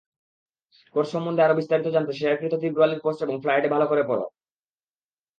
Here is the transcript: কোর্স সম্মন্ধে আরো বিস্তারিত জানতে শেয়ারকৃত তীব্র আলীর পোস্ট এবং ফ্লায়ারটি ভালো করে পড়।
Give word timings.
কোর্স 0.95 1.09
সম্মন্ধে 1.13 1.41
আরো 1.45 1.53
বিস্তারিত 1.59 1.87
জানতে 1.95 2.13
শেয়ারকৃত 2.13 2.53
তীব্র 2.61 2.85
আলীর 2.85 3.03
পোস্ট 3.03 3.19
এবং 3.21 3.35
ফ্লায়ারটি 3.43 3.69
ভালো 3.73 3.85
করে 3.91 4.03
পড়। 4.09 4.21